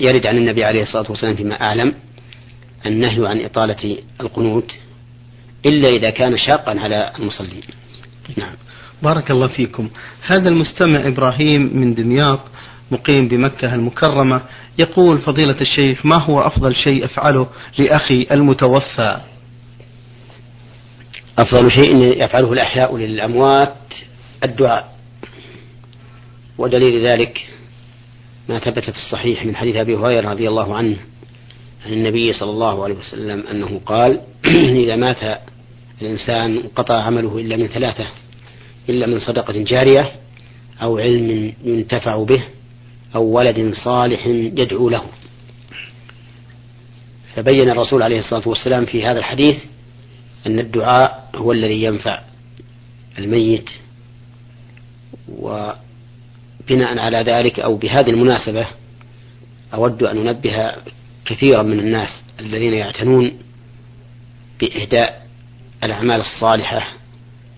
يرد 0.00 0.26
عن 0.26 0.36
النبي 0.36 0.64
عليه 0.64 0.82
الصلاة 0.82 1.10
والسلام 1.10 1.36
فيما 1.36 1.60
أعلم 1.60 1.94
النهي 2.86 3.28
عن 3.28 3.40
إطالة 3.40 3.98
القنوت 4.20 4.72
إلا 5.66 5.88
إذا 5.88 6.10
كان 6.10 6.36
شاقا 6.36 6.80
على 6.80 7.12
المصلين 7.18 7.62
نعم. 8.36 8.54
بارك 9.02 9.30
الله 9.30 9.46
فيكم. 9.48 9.90
هذا 10.26 10.48
المستمع 10.48 11.06
إبراهيم 11.06 11.70
من 11.74 11.94
دمياط 11.94 12.40
مقيم 12.90 13.28
بمكة 13.28 13.74
المكرمة 13.74 14.40
يقول 14.78 15.18
فضيلة 15.18 15.60
الشيخ 15.60 16.06
ما 16.06 16.22
هو 16.22 16.40
أفضل 16.40 16.74
شيء 16.74 17.04
أفعله 17.04 17.48
لأخي 17.78 18.26
المتوفى؟ 18.32 19.20
أفضل 21.38 21.72
شيء 21.72 22.24
يفعله 22.24 22.52
الأحياء 22.52 22.96
للأموات 22.96 23.76
الدعاء. 24.44 24.94
ودليل 26.58 27.06
ذلك 27.06 27.46
ما 28.48 28.58
ثبت 28.58 28.90
في 28.90 28.96
الصحيح 28.96 29.46
من 29.46 29.56
حديث 29.56 29.76
أبي 29.76 29.96
هريرة 29.96 30.30
رضي 30.30 30.48
الله 30.48 30.74
عنه 30.74 30.96
عن 31.86 31.92
النبي 31.92 32.32
صلى 32.32 32.50
الله 32.50 32.84
عليه 32.84 32.94
وسلم 32.94 33.44
أنه 33.50 33.80
قال 33.86 34.20
إذا 34.84 34.96
مات 34.96 35.40
الإنسان 36.02 36.56
انقطع 36.56 37.02
عمله 37.02 37.38
إلا 37.38 37.56
من 37.56 37.66
ثلاثة 37.66 38.06
إلا 38.88 39.06
من 39.06 39.18
صدقة 39.18 39.52
جارية 39.52 40.12
أو 40.82 40.98
علم 40.98 41.52
ينتفع 41.64 42.22
به 42.22 42.44
أو 43.14 43.22
ولد 43.22 43.74
صالح 43.74 44.26
يدعو 44.26 44.88
له. 44.88 45.02
فبين 47.36 47.70
الرسول 47.70 48.02
عليه 48.02 48.18
الصلاة 48.18 48.48
والسلام 48.48 48.84
في 48.84 49.06
هذا 49.06 49.18
الحديث 49.18 49.64
أن 50.46 50.58
الدعاء 50.58 51.30
هو 51.34 51.52
الذي 51.52 51.82
ينفع 51.82 52.20
الميت 53.18 53.70
وبناء 55.28 56.98
على 56.98 57.18
ذلك 57.18 57.60
أو 57.60 57.76
بهذه 57.76 58.10
المناسبة 58.10 58.66
أود 59.74 60.02
أن 60.02 60.28
أنبه 60.28 60.72
كثيرا 61.24 61.62
من 61.62 61.80
الناس 61.80 62.22
الذين 62.40 62.74
يعتنون 62.74 63.32
بإهداء 64.60 65.26
الأعمال 65.84 66.20
الصالحة 66.20 66.92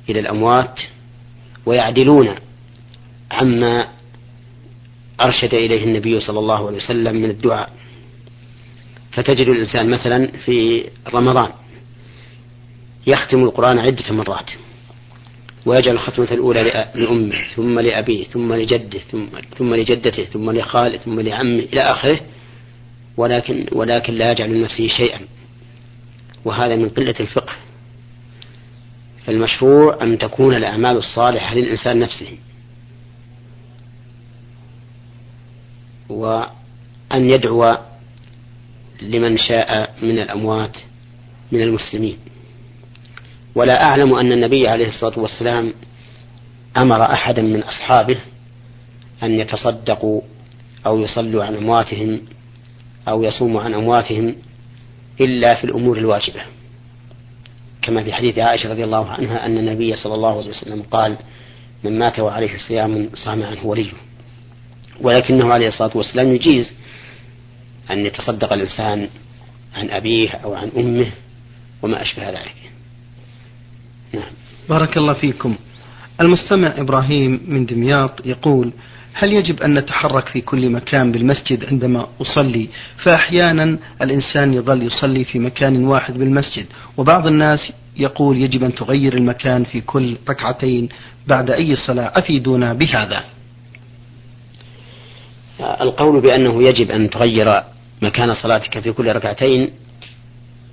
إلى 0.08 0.20
الأموات 0.20 0.80
ويعدلون 1.66 2.34
عما 3.30 3.88
أرشد 5.20 5.54
إليه 5.54 5.84
النبي 5.84 6.20
صلى 6.20 6.38
الله 6.38 6.66
عليه 6.66 6.76
وسلم 6.76 7.16
من 7.16 7.30
الدعاء. 7.30 7.70
فتجد 9.12 9.48
الإنسان 9.48 9.90
مثلا 9.90 10.26
في 10.26 10.84
رمضان 11.14 11.50
يختم 13.06 13.44
القرآن 13.44 13.78
عدة 13.78 14.12
مرات. 14.12 14.50
ويجعل 15.66 15.94
الختمة 15.94 16.28
الأولى 16.32 16.90
لأمه 16.94 17.44
ثم 17.54 17.80
لأبيه 17.80 18.24
ثم 18.24 18.52
لجده 18.52 18.98
ثم, 18.98 19.26
ثم 19.58 19.74
لجدته 19.74 20.24
ثم 20.24 20.50
لخاله 20.50 20.98
ثم 20.98 21.20
لعمه 21.20 21.58
إلى 21.72 21.80
آخره 21.80 22.20
ولكن 23.16 23.66
ولكن 23.72 24.14
لا 24.14 24.30
يجعل 24.30 24.50
لنفسه 24.50 24.88
شيئا. 24.88 25.20
وهذا 26.44 26.76
من 26.76 26.88
قلة 26.88 27.14
الفقه. 27.20 27.52
فالمشروع 29.26 30.02
أن 30.02 30.18
تكون 30.18 30.54
الأعمال 30.54 30.96
الصالحة 30.96 31.54
للإنسان 31.54 31.98
نفسه. 31.98 32.38
وأن 36.08 36.50
يدعو 37.30 37.76
لمن 39.02 39.38
شاء 39.38 39.94
من 40.02 40.18
الأموات 40.18 40.76
من 41.52 41.62
المسلمين. 41.62 42.16
ولا 43.56 43.82
أعلم 43.82 44.14
أن 44.14 44.32
النبي 44.32 44.68
عليه 44.68 44.88
الصلاة 44.88 45.18
والسلام 45.18 45.72
أمر 46.76 47.02
أحدا 47.02 47.42
من 47.42 47.62
أصحابه 47.62 48.16
أن 49.22 49.30
يتصدقوا 49.30 50.20
أو 50.86 51.00
يصلوا 51.00 51.44
عن 51.44 51.54
أمواتهم 51.54 52.20
أو 53.08 53.22
يصوموا 53.22 53.62
عن 53.62 53.74
أمواتهم 53.74 54.34
إلا 55.20 55.54
في 55.54 55.64
الأمور 55.64 55.98
الواجبة. 55.98 56.40
كما 57.82 58.02
في 58.02 58.12
حديث 58.12 58.38
عائشة 58.38 58.70
رضي 58.70 58.84
الله 58.84 59.10
عنها 59.10 59.46
أن 59.46 59.58
النبي 59.58 59.96
صلى 59.96 60.14
الله 60.14 60.38
عليه 60.38 60.50
وسلم 60.50 60.82
قال 60.82 61.16
من 61.84 61.98
مات 61.98 62.20
وعليه 62.20 62.56
صيام 62.68 63.08
صام 63.14 63.42
عنه 63.42 63.66
وليه. 63.66 63.92
ولكنه 65.00 65.52
عليه 65.52 65.68
الصلاة 65.68 65.96
والسلام 65.96 66.34
يجيز 66.34 66.72
أن 67.90 68.06
يتصدق 68.06 68.52
الإنسان 68.52 69.08
عن 69.74 69.90
أبيه 69.90 70.30
أو 70.30 70.54
عن 70.54 70.70
أمه 70.76 71.10
وما 71.82 72.02
أشبه 72.02 72.30
ذلك. 72.30 72.65
نعم. 74.14 74.30
بارك 74.68 74.96
الله 74.96 75.12
فيكم. 75.12 75.56
المستمع 76.20 76.74
إبراهيم 76.76 77.40
من 77.46 77.66
دمياط 77.66 78.26
يقول 78.26 78.72
هل 79.14 79.32
يجب 79.32 79.62
أن 79.62 79.74
نتحرك 79.78 80.28
في 80.28 80.40
كل 80.40 80.70
مكان 80.70 81.12
بالمسجد 81.12 81.64
عندما 81.64 82.08
أصلي؟ 82.20 82.68
فأحيانا 83.04 83.78
الإنسان 84.02 84.54
يظل 84.54 84.82
يصلي 84.82 85.24
في 85.24 85.38
مكان 85.38 85.86
واحد 85.86 86.18
بالمسجد 86.18 86.66
وبعض 86.96 87.26
الناس 87.26 87.72
يقول 87.96 88.36
يجب 88.36 88.64
أن 88.64 88.74
تغير 88.74 89.14
المكان 89.14 89.64
في 89.64 89.80
كل 89.80 90.16
ركعتين 90.28 90.88
بعد 91.26 91.50
أي 91.50 91.76
صلاة. 91.76 92.12
أفيدونا 92.16 92.72
بهذا؟ 92.72 93.24
القول 95.60 96.20
بأنه 96.20 96.62
يجب 96.62 96.90
أن 96.90 97.10
تغير 97.10 97.62
مكان 98.02 98.34
صلاتك 98.34 98.78
في 98.78 98.92
كل 98.92 99.16
ركعتين 99.16 99.70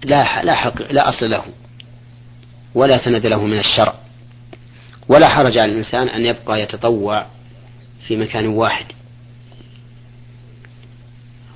لا 0.03 0.43
لا 0.43 0.55
حق 0.55 0.91
لا 0.91 1.09
أصل 1.09 1.29
له. 1.29 1.43
ولا 2.75 3.06
سند 3.06 3.25
له 3.25 3.46
من 3.46 3.60
الشرع. 3.60 3.94
ولا 5.10 5.30
حرج 5.30 5.58
على 5.58 5.72
الإنسان 5.72 6.08
أن 6.08 6.25
يبقى 6.25 6.62
يتطوع 6.62 7.25
في 8.08 8.18
مكان 8.18 8.48
واحد. 8.48 8.86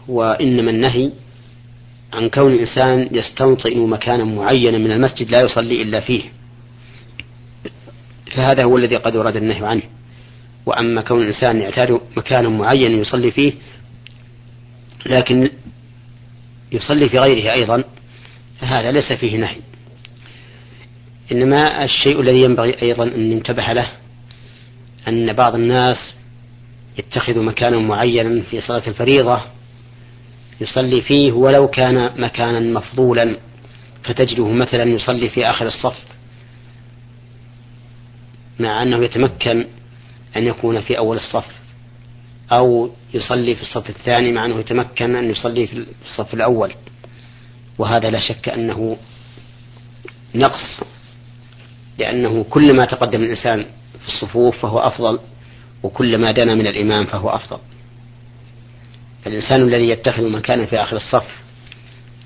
وإنما 0.08 0.72
النهي 0.72 1.12
عن 2.14 2.30
كون 2.30 2.54
الإنسان 2.54 3.10
يستوطن 3.12 3.78
مكانا 3.80 4.24
معينا 4.24 4.78
من 4.78 4.92
المسجد 4.92 5.32
لا 5.32 5.42
يصلي 5.42 5.82
إلا 5.82 6.00
فيه. 6.00 6.24
فهذا 8.32 8.64
هو 8.64 8.78
الذي 8.78 8.96
قد 8.96 9.16
ورد 9.16 9.36
النهي 9.36 9.66
عنه. 9.66 9.84
وأما 10.66 11.02
كون 11.02 11.22
الإنسان 11.22 11.62
يعتاد 11.62 12.02
مكانا 12.18 12.50
معينا 12.50 13.02
يصلي 13.02 13.32
فيه 13.32 13.54
لكن 15.06 15.50
يصلي 16.72 17.10
في 17.10 17.20
غيره 17.20 17.54
أيضا 17.54 17.84
فهذا 18.60 18.92
ليس 18.92 19.14
فيه 19.14 19.38
نهي. 19.38 19.56
إنما 21.32 21.84
الشيء 21.84 22.22
الذي 22.22 22.42
ينبغي 22.42 22.82
أيضا 22.82 23.04
أن 23.04 23.30
ننتبه 23.30 23.74
له 23.74 23.88
أن 25.08 25.34
بعض 25.34 25.56
الناس 25.56 26.14
يتخذ 26.98 27.40
مكانا 27.40 27.80
معينا 27.80 28.42
في 28.42 28.62
صلاة 28.62 28.84
الفريضة 28.88 29.42
يصلي 30.62 31.02
فيه 31.02 31.32
ولو 31.32 31.68
كان 31.68 32.12
مكانا 32.18 32.60
مفضولا 32.60 33.38
فتجده 34.04 34.48
مثلا 34.48 34.84
يصلي 34.84 35.30
في 35.30 35.46
آخر 35.46 35.68
الصف 35.68 35.98
مع 38.60 38.84
أنه 38.84 39.04
يتمكن 39.04 39.66
أن 40.38 40.44
يكون 40.44 40.82
في 40.82 40.98
أول 40.98 41.18
الصف 41.18 41.46
أو 42.52 42.92
يصلي 43.14 43.56
في 43.56 43.62
الصف 43.62 43.90
الثاني 43.90 44.32
مع 44.32 44.46
أنه 44.46 44.60
يتمكن 44.60 45.16
أن 45.16 45.30
يصلي 45.30 45.68
في 45.68 45.86
الصف 46.06 46.34
الأول. 46.34 46.74
وهذا 47.78 48.10
لا 48.10 48.20
شك 48.20 48.50
أنه 48.50 48.98
نقص 50.36 50.82
لأنه 51.98 52.46
كلما 52.50 52.86
تقدم 52.86 53.22
الإنسان 53.22 53.66
في 54.00 54.08
الصفوف 54.08 54.58
فهو 54.58 54.80
أفضل 54.80 55.20
وكلما 55.84 56.32
دنا 56.32 56.56
من 56.56 56.68
الإمام 56.68 57.06
فهو 57.06 57.30
أفضل. 57.30 57.58
فالإنسان 59.24 59.62
الذي 59.62 59.90
يتخذ 59.90 60.30
مكانا 60.32 60.66
في 60.66 60.82
آخر 60.82 60.96
الصف 60.96 61.28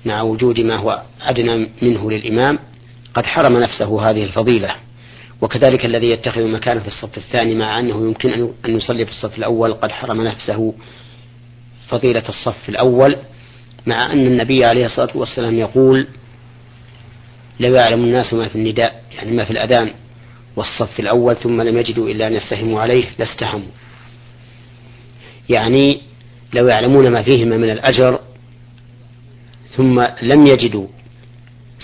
مع 0.04 0.22
وجود 0.22 0.60
ما 0.60 0.76
هو 0.76 1.02
أدنى 1.22 1.68
منه 1.82 2.10
للإمام 2.10 2.58
قد 3.14 3.26
حرم 3.26 3.58
نفسه 3.58 4.10
هذه 4.10 4.24
الفضيلة. 4.24 4.74
وكذلك 5.40 5.84
الذي 5.84 6.10
يتخذ 6.10 6.48
مكانا 6.48 6.80
في 6.80 6.86
الصف 6.86 7.16
الثاني 7.16 7.54
مع 7.54 7.78
أنه 7.78 8.06
يمكن 8.06 8.52
أن 8.64 8.76
يصلي 8.76 9.04
في 9.04 9.10
الصف 9.10 9.38
الأول 9.38 9.72
قد 9.74 9.92
حرم 9.92 10.22
نفسه 10.22 10.74
فضيلة 11.88 12.22
الصف 12.28 12.68
الأول 12.68 13.16
مع 13.86 14.12
أن 14.12 14.26
النبي 14.26 14.64
عليه 14.64 14.84
الصلاة 14.84 15.16
والسلام 15.16 15.54
يقول 15.54 16.06
لو 17.62 17.74
يعلم 17.74 18.04
الناس 18.04 18.34
ما 18.34 18.48
في 18.48 18.56
النداء 18.56 19.02
يعني 19.16 19.32
ما 19.32 19.44
في 19.44 19.50
الأذان 19.50 19.92
والصف 20.56 21.00
الأول 21.00 21.36
ثم 21.36 21.62
لم 21.62 21.78
يجدوا 21.78 22.08
إلا 22.08 22.26
أن 22.26 22.34
يستهموا 22.34 22.80
عليه 22.80 23.04
لاستهموا 23.18 23.70
يعني 25.48 26.00
لو 26.54 26.66
يعلمون 26.68 27.08
ما 27.08 27.22
فيهما 27.22 27.56
من 27.56 27.70
الأجر 27.70 28.20
ثم 29.76 30.06
لم 30.22 30.46
يجدوا 30.46 30.86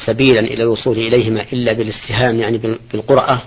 سبيلا 0.07 0.41
إلى 0.41 0.63
الوصول 0.63 0.99
إليهما 0.99 1.43
إلا 1.53 1.73
بالاستهام 1.73 2.41
يعني 2.41 2.59
بالقرعة 2.93 3.43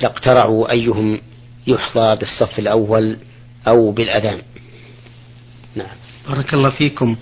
لاقترعوا 0.00 0.70
أيهم 0.70 1.20
يحظى 1.66 2.16
بالصف 2.16 2.58
الأول 2.58 3.16
أو 3.68 3.90
بالأذان. 3.90 4.42
نعم. 5.74 5.96
بارك 6.28 6.54
الله 6.54 6.70
فيكم. 6.70 7.16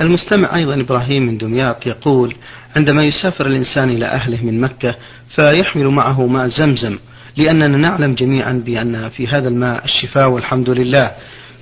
المستمع 0.00 0.56
أيضا 0.56 0.74
إبراهيم 0.74 1.22
من 1.22 1.38
دمياط 1.38 1.86
يقول 1.86 2.34
عندما 2.76 3.02
يسافر 3.02 3.46
الإنسان 3.46 3.90
إلى 3.90 4.06
أهله 4.06 4.44
من 4.44 4.60
مكة 4.60 4.94
فيحمل 5.36 5.88
معه 5.88 6.26
ماء 6.26 6.46
زمزم 6.46 6.98
لأننا 7.36 7.76
نعلم 7.76 8.14
جميعا 8.14 8.52
بأن 8.52 9.08
في 9.08 9.26
هذا 9.26 9.48
الماء 9.48 9.84
الشفاء 9.84 10.28
والحمد 10.28 10.70
لله. 10.70 11.10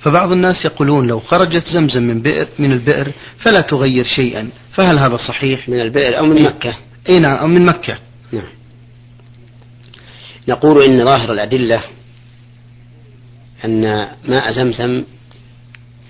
فبعض 0.01 0.31
الناس 0.31 0.65
يقولون 0.65 1.07
لو 1.07 1.19
خرجت 1.19 1.63
زمزم 1.73 2.03
من 2.03 2.21
بئر 2.21 2.47
من 2.59 2.71
البئر 2.71 3.11
فلا 3.39 3.59
تغير 3.61 4.05
شيئا. 4.05 4.49
فهل 4.73 4.99
هذا 4.99 5.17
صحيح؟ 5.17 5.69
من 5.69 5.81
البئر 5.81 6.17
أو 6.17 6.25
من 6.25 6.43
مكة؟ 6.43 6.75
أي 7.09 7.19
نعم 7.19 7.37
أو 7.37 7.47
من 7.47 7.65
مكة. 7.65 7.97
نعم. 8.31 8.49
نقول 10.47 10.77
إن 10.89 11.05
ظاهر 11.05 11.31
الأدلة 11.31 11.83
أن 13.65 14.07
ماء 14.27 14.51
زمزم 14.51 15.03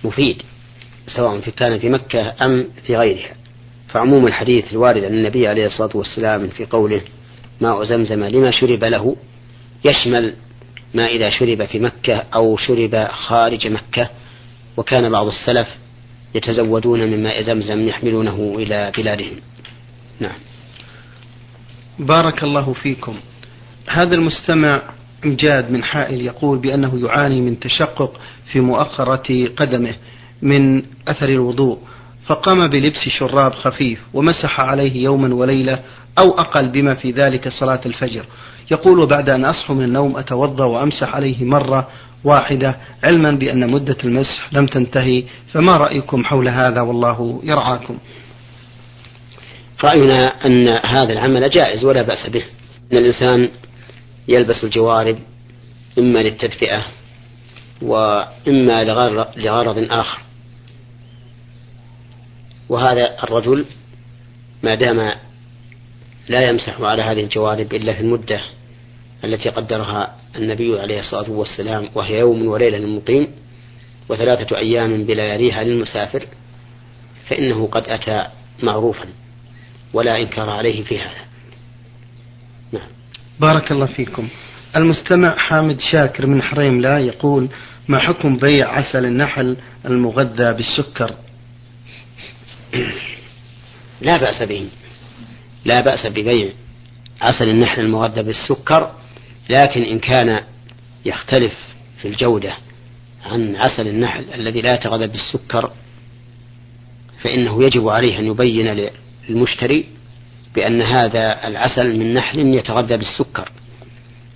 مفيد. 0.04 0.42
سواء 1.08 1.40
في 1.40 1.52
كان 1.52 1.80
في 1.80 1.90
مكة 1.90 2.34
أم 2.42 2.68
في 2.86 2.98
غيرها. 2.98 3.34
فعموم 3.88 4.28
الحديث 4.28 4.72
الوارد 4.72 5.04
عن 5.04 5.14
النبي 5.14 5.48
عليه 5.48 5.66
الصلاة 5.66 5.92
والسلام 5.94 6.48
في 6.48 6.66
قوله 6.66 7.02
ماء 7.62 7.84
زمزم 7.84 8.24
لما 8.24 8.52
شرب 8.52 8.84
له 8.84 9.16
يشمل 9.86 10.36
ما 10.94 11.08
إذا 11.08 11.30
شرب 11.30 11.66
في 11.66 11.80
مكة 11.80 12.24
أو 12.36 12.58
شرب 12.58 13.08
خارج 13.12 13.68
مكة. 13.68 14.10
وكان 14.78 15.12
بعض 15.12 15.28
السلف 15.28 15.68
يتزودون 16.36 17.00
من 17.00 17.24
ماء 17.24 17.42
زمزم 17.42 17.88
يحملونه 17.88 18.56
إلى 18.58 18.92
بلادهم. 18.98 19.36
نعم. 20.20 20.38
بارك 22.00 22.44
الله 22.44 22.74
فيكم. 22.74 23.16
هذا 23.88 24.16
المستمع 24.16 24.82
إمجاد 25.26 25.72
من 25.72 25.84
حائل 25.84 26.22
يقول 26.22 26.58
بأنه 26.58 27.06
يعاني 27.06 27.42
من 27.42 27.60
تشقق 27.60 28.20
في 28.52 28.60
مؤخرة 28.60 29.48
قدمه. 29.48 29.96
من 30.44 30.84
أثر 31.08 31.30
الوضوء 31.30 31.78
فقام 32.26 32.68
بلبس 32.68 33.10
شراب 33.10 33.54
خفيف 33.54 34.00
ومسح 34.14 34.60
عليه 34.60 35.04
يوما 35.04 35.36
وليلة 35.36 35.80
أو 36.20 36.40
أقل 36.40 36.70
بما 36.70 36.94
في 36.94 37.12
ذلك 37.12 37.50
صلاة 37.50 37.82
الفجر. 37.86 38.26
يقول 38.72 39.00
وبعد 39.00 39.30
أن 39.30 39.46
أصحو 39.46 39.74
من 39.74 39.84
النوم 39.84 40.18
أتوضأ 40.18 40.66
وأمسح 40.66 41.16
عليه 41.16 41.46
مرة 41.46 41.88
واحدة 42.24 42.78
علما 43.04 43.32
بأن 43.32 43.72
مدة 43.72 43.98
المسح 44.04 44.54
لم 44.54 44.66
تنتهي 44.66 45.24
فما 45.54 45.72
رأيكم 45.72 46.24
حول 46.24 46.48
هذا؟ 46.48 46.82
والله 46.82 47.42
يرعاكم. 47.44 47.98
رأينا 49.84 50.46
أن 50.46 50.68
هذا 50.68 51.14
العمل 51.14 51.50
جائز 51.50 51.86
ولا 51.86 52.02
بأس 52.02 52.30
به. 52.30 52.44
أن 52.92 52.98
الإنسان 52.98 53.50
يلبس 54.28 54.64
الجوارب 54.64 55.18
إما 56.00 56.20
للتدفئة 56.20 56.86
وإما 57.82 58.84
لغرض 59.38 59.88
آخر. 59.92 60.20
وهذا 62.74 63.24
الرجل 63.24 63.66
ما 64.64 64.76
دام 64.76 65.12
لا 66.30 66.50
يمسح 66.50 66.82
على 66.82 67.02
هذه 67.02 67.20
الجوارب 67.24 67.74
إلا 67.74 67.94
في 67.94 68.02
المدة 68.02 68.42
التي 69.24 69.50
قدرها 69.50 70.16
النبي 70.36 70.80
عليه 70.80 71.00
الصلاة 71.00 71.32
والسلام 71.32 71.90
وهي 71.96 72.20
يوم 72.20 72.48
وليلة 72.48 72.78
للمقيم 72.78 73.28
وثلاثة 74.10 74.58
أيام 74.58 75.04
بلياليها 75.04 75.64
للمسافر 75.64 76.28
فإنه 77.30 77.68
قد 77.68 77.84
أتى 77.88 78.28
معروفا 78.64 79.06
ولا 79.94 80.22
إنكار 80.22 80.50
عليه 80.50 80.84
في 80.84 81.00
هذا. 81.00 81.24
نعم. 82.72 82.90
بارك 83.40 83.72
الله 83.72 83.86
فيكم. 83.86 84.28
المستمع 84.76 85.38
حامد 85.38 85.80
شاكر 85.92 86.28
من 86.28 86.42
حريم 86.42 86.82
لا 86.82 87.00
يقول 87.00 87.50
ما 87.88 88.00
حكم 88.00 88.38
بيع 88.38 88.70
عسل 88.70 89.06
النحل 89.06 89.58
المغذى 89.86 90.54
بالسكر؟ 90.54 91.16
لا 94.02 94.18
بأس 94.18 94.44
به. 94.44 94.68
لا 95.66 95.82
بأس 95.82 96.08
ببيع 96.08 96.50
عسل 97.22 97.50
النحل 97.50 97.82
المغذى 97.82 98.24
بالسكر 98.24 98.92
لكن 99.50 99.82
إن 99.82 100.00
كان 100.00 100.44
يختلف 101.06 101.54
في 102.02 102.08
الجودة 102.08 102.54
عن 103.26 103.56
عسل 103.56 103.88
النحل 103.88 104.26
الذي 104.34 104.62
لا 104.62 104.74
يتغذى 104.74 105.08
بالسكر 105.08 105.72
فإنه 107.22 107.64
يجب 107.64 107.90
عليه 107.90 108.20
أن 108.20 108.26
يبين 108.26 108.90
للمشتري 109.30 109.86
بأن 110.56 110.82
هذا 110.82 111.48
العسل 111.48 112.00
من 112.00 112.14
نحل 112.14 112.40
يتغذى 112.40 112.98
بالسكر 112.98 113.50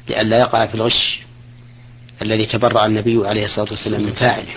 لئلا 0.09 0.39
يقع 0.39 0.65
في 0.65 0.75
الغش 0.75 1.19
الذي 2.21 2.45
تبرأ 2.45 2.85
النبي 2.85 3.27
عليه 3.27 3.45
الصلاة 3.45 3.67
والسلام 3.71 4.03
من 4.03 4.13
فاعله 4.13 4.53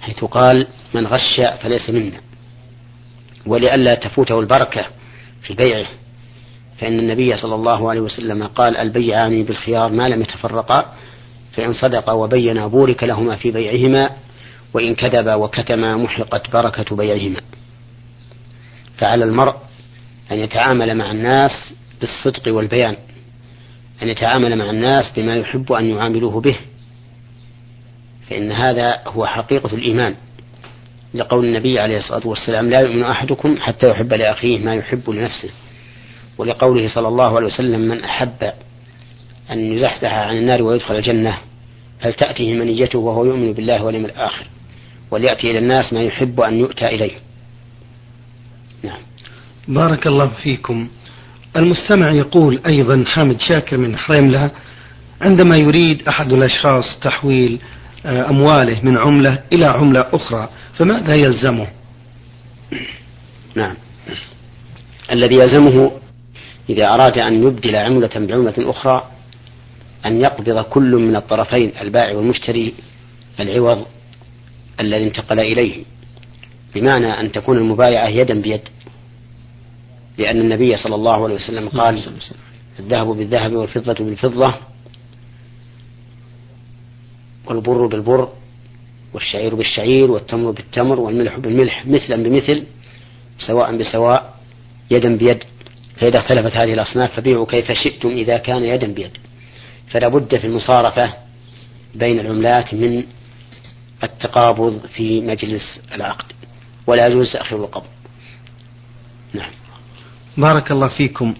حيث 0.00 0.24
قال 0.24 0.66
من 0.94 1.06
غش 1.06 1.40
فليس 1.62 1.90
منا. 1.90 2.25
ولئلا 3.46 3.94
تفوته 3.94 4.40
البركة 4.40 4.84
في 5.42 5.54
بيعه. 5.54 5.86
فإن 6.78 6.98
النبي 6.98 7.36
صلى 7.36 7.54
الله 7.54 7.90
عليه 7.90 8.00
وسلم 8.00 8.46
قال 8.46 8.76
البيعان 8.76 9.44
بالخيار 9.44 9.92
ما 9.92 10.08
لم 10.08 10.22
يتفرقا 10.22 10.94
فإن 11.52 11.72
صدقا 11.72 12.12
وبينا 12.12 12.66
بورك 12.66 13.04
لهما 13.04 13.36
في 13.36 13.50
بيعهما 13.50 14.10
وإن 14.74 14.94
كذبا 14.94 15.34
وكتما 15.34 15.96
محقت 15.96 16.50
بركة 16.50 16.96
بيعهما. 16.96 17.40
فعلى 18.96 19.24
المرء 19.24 19.54
أن 20.32 20.36
يتعامل 20.36 20.94
مع 20.94 21.10
الناس 21.10 21.72
بالصدق 22.00 22.54
والبيان 22.54 22.96
أن 24.02 24.08
يتعامل 24.08 24.58
مع 24.58 24.70
الناس 24.70 25.12
بما 25.16 25.36
يحب 25.36 25.72
أن 25.72 25.84
يعاملوه 25.84 26.40
به. 26.40 26.56
فإن 28.30 28.52
هذا 28.52 29.02
هو 29.06 29.26
حقيقة 29.26 29.74
الإيمان. 29.74 30.14
لقول 31.16 31.44
النبي 31.44 31.80
عليه 31.80 31.98
الصلاة 31.98 32.26
والسلام 32.26 32.70
لا 32.70 32.80
يؤمن 32.80 33.02
أحدكم 33.02 33.56
حتى 33.60 33.90
يحب 33.90 34.12
لأخيه 34.12 34.58
ما 34.58 34.74
يحب 34.74 35.10
لنفسه. 35.10 35.50
ولقوله 36.38 36.88
صلى 36.88 37.08
الله 37.08 37.36
عليه 37.36 37.46
وسلم 37.46 37.80
من 37.80 38.04
أحب 38.04 38.52
أن 39.50 39.58
يزحزح 39.58 40.12
عن 40.12 40.36
النار 40.36 40.62
ويدخل 40.62 40.96
الجنة 40.96 41.38
فلتأته 42.00 42.52
منيته 42.52 42.98
وهو 42.98 43.24
يؤمن 43.24 43.52
بالله 43.52 43.84
واليوم 43.84 44.04
الآخر. 44.04 44.46
وليأتي 45.10 45.50
إلى 45.50 45.58
الناس 45.58 45.92
ما 45.92 46.02
يحب 46.02 46.40
أن 46.40 46.54
يؤتى 46.54 46.86
إليه. 46.86 47.12
نعم. 48.82 49.00
بارك 49.68 50.06
الله 50.06 50.30
فيكم. 50.42 50.88
المستمع 51.56 52.10
يقول 52.10 52.60
أيضا 52.66 53.04
حامد 53.06 53.40
شاكر 53.40 53.76
من 53.76 53.96
حريملة 53.96 54.50
عندما 55.20 55.56
يريد 55.56 56.08
أحد 56.08 56.32
الأشخاص 56.32 56.98
تحويل 57.02 57.58
أمواله 58.06 58.80
من 58.82 58.98
عملة 58.98 59.42
إلى 59.52 59.66
عملة 59.66 60.06
أخرى 60.12 60.48
فماذا 60.74 61.14
يلزمه؟ 61.14 61.66
نعم. 63.54 63.74
الذي 65.12 65.34
يلزمه 65.34 65.92
إذا 66.70 66.88
أراد 66.94 67.18
أن 67.18 67.42
يبدل 67.42 67.76
عملة 67.76 68.10
بعملة 68.14 68.70
أخرى 68.70 69.10
أن 70.06 70.20
يقبض 70.20 70.60
كل 70.64 70.90
من 70.90 71.16
الطرفين 71.16 71.72
البائع 71.80 72.16
والمشتري 72.16 72.74
العوض 73.40 73.86
الذي 74.80 75.04
انتقل 75.04 75.40
إليه. 75.40 75.84
بمعنى 76.74 77.20
أن 77.20 77.32
تكون 77.32 77.58
المبايعة 77.58 78.08
يدا 78.08 78.40
بيد 78.40 78.60
لأن 80.18 80.40
النبي 80.40 80.76
صلى 80.76 80.94
الله 80.94 81.24
عليه 81.24 81.34
وسلم 81.34 81.68
قال 81.68 81.98
الذهب 82.78 83.06
بالذهب 83.06 83.52
والفضة 83.52 84.04
بالفضة. 84.04 84.54
والبر 87.46 87.86
بالبر 87.86 88.28
والشعير 89.14 89.54
بالشعير 89.54 90.10
والتمر 90.10 90.50
بالتمر 90.50 91.00
والملح 91.00 91.38
بالملح 91.38 91.86
مثلا 91.86 92.22
بمثل 92.22 92.64
سواء 93.38 93.76
بسواء 93.76 94.34
يدا 94.90 95.16
بيد 95.16 95.38
فإذا 95.96 96.18
اختلفت 96.18 96.56
هذه 96.56 96.74
الأصناف 96.74 97.16
فبيعوا 97.16 97.46
كيف 97.46 97.72
شئتم 97.72 98.08
إذا 98.08 98.36
كان 98.36 98.64
يدا 98.64 98.86
بيد 98.86 99.10
فلا 99.90 100.08
بد 100.08 100.36
في 100.36 100.46
المصارفة 100.46 101.12
بين 101.94 102.20
العملات 102.20 102.74
من 102.74 103.04
التقابض 104.04 104.86
في 104.86 105.20
مجلس 105.20 105.80
العقد. 105.94 106.32
ولا 106.86 107.06
يجوز 107.06 107.32
تأخير 107.32 107.58
القبض. 107.58 107.86
نعم. 109.34 109.50
بارك 110.36 110.70
الله 110.70 110.88
فيكم. 110.88 111.34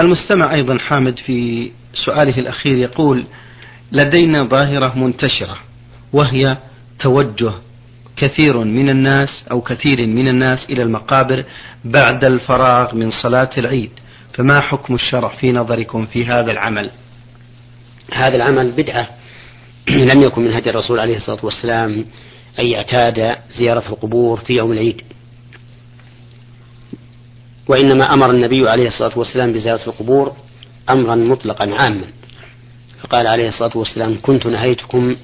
المستمع 0.00 0.54
أيضا 0.54 0.78
حامد 0.78 1.18
في 1.18 1.70
سؤاله 1.94 2.38
الأخير 2.38 2.78
يقول 2.78 3.24
لدينا 3.92 4.44
ظاهرة 4.44 4.98
منتشرة 4.98 5.56
وهي 6.12 6.56
توجه 6.98 7.52
كثير 8.16 8.58
من 8.58 8.88
الناس 8.88 9.44
أو 9.50 9.60
كثير 9.60 10.06
من 10.06 10.28
الناس 10.28 10.58
إلى 10.70 10.82
المقابر 10.82 11.44
بعد 11.84 12.24
الفراغ 12.24 12.94
من 12.94 13.10
صلاة 13.10 13.50
العيد. 13.58 13.90
فما 14.34 14.60
حكم 14.60 14.94
الشرع 14.94 15.28
في 15.28 15.52
نظركم 15.52 16.06
في 16.06 16.26
هذا 16.26 16.52
العمل؟ 16.52 16.90
هذا 18.12 18.36
العمل 18.36 18.72
بدعة. 18.72 19.08
لم 19.88 20.22
يكن 20.22 20.42
من 20.42 20.52
هدي 20.52 20.70
الرسول 20.70 21.00
عليه 21.00 21.16
الصلاة 21.16 21.44
والسلام 21.44 22.04
أن 22.58 22.66
يعتاد 22.66 23.36
زيارة 23.58 23.88
القبور 23.88 24.40
في 24.40 24.52
يوم 24.52 24.72
العيد. 24.72 25.02
وإنما 27.68 28.14
أمر 28.14 28.30
النبي 28.30 28.68
عليه 28.68 28.88
الصلاة 28.88 29.18
والسلام 29.18 29.52
بزيارة 29.52 29.86
القبور 29.86 30.36
أمرا 30.90 31.14
مطلقا 31.14 31.74
عاما. 31.74 32.19
فقال 33.02 33.26
عليه 33.26 33.48
الصلاة 33.48 33.76
والسلام 33.78 34.18
كنت 34.22 34.46
نهيتكم 34.46 35.16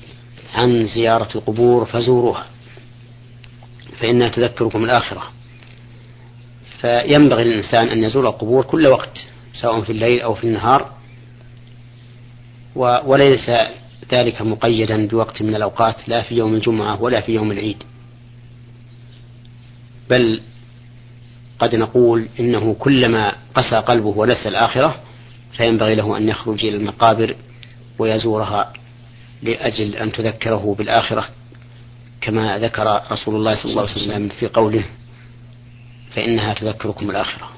عن 0.55 0.87
زيارة 0.87 1.29
القبور 1.35 1.85
فزوروها 1.85 2.47
فإنها 3.99 4.29
تذكركم 4.29 4.85
الآخرة. 4.85 5.23
فينبغي 6.81 7.45
للإنسان 7.45 7.89
أن 7.89 8.05
يزور 8.05 8.29
القبور 8.29 8.65
كل 8.65 8.87
وقت 8.87 9.25
سواء 9.53 9.83
في 9.83 9.91
الليل 9.93 10.21
أو 10.21 10.35
في 10.35 10.45
النهار 10.45 10.91
وليس 13.05 13.51
ذلك 14.13 14.43
مقيدا 14.43 15.09
بوقت 15.09 15.43
من 15.43 15.55
الأوقات 15.55 16.09
لا 16.09 16.23
في 16.23 16.35
يوم 16.35 16.55
الجمعة 16.55 17.03
ولا 17.03 17.21
في 17.21 17.33
يوم 17.33 17.53
العيد. 17.53 17.83
بل 20.11 20.41
قد 21.59 21.75
نقول 21.75 22.29
إنه 22.41 22.75
كلما 22.79 23.33
قسى 23.55 23.77
قلبه 23.77 24.09
ونسى 24.09 24.49
الآخرة 24.49 25.01
فينبغي 25.53 25.95
له 25.95 26.17
أن 26.17 26.29
يخرج 26.29 26.65
إلى 26.65 26.77
المقابر 26.77 27.37
ويزورها 27.99 28.73
لأجل 29.43 29.95
أن 29.97 30.13
تذكره 30.13 30.75
بالآخرة 30.79 31.29
كما 32.21 32.59
ذكر 32.59 33.01
رسول 33.13 33.35
الله 33.35 33.55
صلى 33.55 33.71
الله 33.71 33.83
عليه 33.83 33.93
وسلم 33.93 34.29
في 34.29 34.47
قوله 34.47 34.85
فإنها 36.15 36.55
تذكركم 36.55 37.11
الآخرة. 37.11 37.51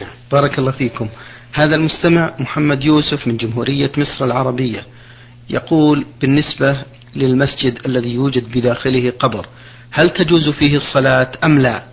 نعم. 0.00 0.10
بارك 0.32 0.58
الله 0.58 0.70
فيكم. 0.70 1.08
هذا 1.52 1.74
المستمع 1.74 2.34
محمد 2.38 2.84
يوسف 2.84 3.26
من 3.26 3.36
جمهورية 3.36 3.92
مصر 3.98 4.24
العربية. 4.24 4.86
يقول 5.50 6.06
بالنسبة 6.20 6.82
للمسجد 7.16 7.78
الذي 7.86 8.14
يوجد 8.14 8.58
بداخله 8.58 9.10
قبر 9.10 9.46
هل 9.90 10.10
تجوز 10.10 10.48
فيه 10.48 10.76
الصلاة 10.76 11.32
أم 11.44 11.58
لا؟ 11.58 11.84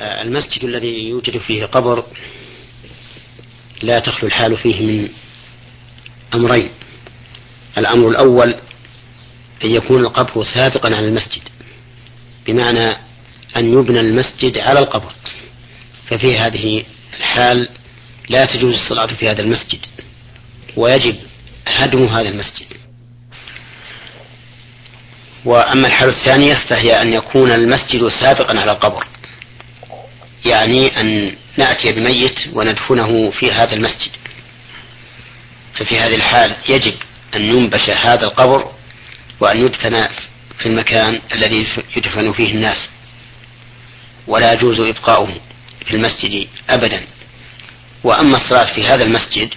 آه، 0.00 0.22
المسجد 0.22 0.64
الذي 0.64 1.08
يوجد 1.08 1.38
فيه 1.38 1.64
قبر 1.64 2.04
لا 3.82 3.98
تخلو 3.98 4.28
الحال 4.28 4.56
فيه 4.56 4.80
من 4.80 5.08
أمرين. 6.34 6.70
الأمر 7.78 8.08
الأول 8.08 8.54
أن 9.64 9.70
يكون 9.70 10.00
القبر 10.00 10.44
سابقا 10.44 10.96
على 10.96 11.08
المسجد 11.08 11.42
بمعنى 12.46 12.90
أن 13.56 13.72
يبنى 13.72 14.00
المسجد 14.00 14.58
على 14.58 14.78
القبر. 14.78 15.12
ففي 16.08 16.38
هذه 16.38 16.84
الحال 17.18 17.68
لا 18.28 18.44
تجوز 18.44 18.74
الصلاة 18.74 19.06
في 19.06 19.28
هذا 19.30 19.42
المسجد 19.42 19.78
ويجب 20.76 21.16
هدم 21.66 22.04
هذا 22.04 22.28
المسجد. 22.28 22.66
وأما 25.44 25.86
الحالة 25.86 26.12
الثانية 26.12 26.54
فهي 26.54 27.02
أن 27.02 27.12
يكون 27.12 27.52
المسجد 27.52 28.08
سابقا 28.08 28.60
على 28.60 28.72
القبر 28.72 29.06
يعني 30.44 31.00
أن 31.00 31.36
نأتي 31.58 31.92
بميت 31.92 32.38
وندفنه 32.52 33.30
في 33.30 33.52
هذا 33.52 33.72
المسجد. 33.72 34.10
ففي 35.80 36.00
هذه 36.00 36.14
الحال 36.14 36.56
يجب 36.68 36.94
أن 37.36 37.40
ينبش 37.40 37.90
هذا 37.90 38.24
القبر 38.24 38.72
وأن 39.40 39.56
يدفن 39.56 40.08
في 40.58 40.66
المكان 40.66 41.20
الذي 41.32 41.66
يدفن 41.96 42.32
فيه 42.32 42.54
الناس. 42.54 42.88
ولا 44.26 44.52
يجوز 44.52 44.80
إبقاؤه 44.80 45.40
في 45.86 45.96
المسجد 45.96 46.48
أبدا. 46.70 47.06
وأما 48.04 48.36
الصلاة 48.36 48.74
في 48.74 48.86
هذا 48.86 49.04
المسجد 49.04 49.54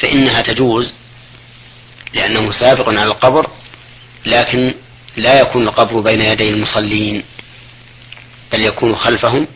فإنها 0.00 0.42
تجوز 0.42 0.94
لأنه 2.14 2.52
سابق 2.52 2.88
على 2.88 3.04
القبر 3.04 3.50
لكن 4.26 4.74
لا 5.16 5.40
يكون 5.40 5.68
القبر 5.68 6.00
بين 6.00 6.20
يدي 6.20 6.50
المصلين 6.50 7.24
بل 8.52 8.64
يكون 8.64 8.96
خلفهم 8.96 9.46